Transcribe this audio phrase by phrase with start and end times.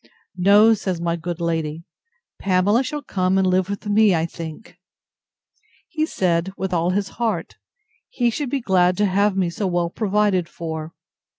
[0.35, 1.83] —No, says my good lady,
[2.39, 4.79] Pamela shall come and live with me, I think.
[5.89, 7.57] He said, with all his heart;
[8.09, 10.93] he should be glad to have me so well provided for.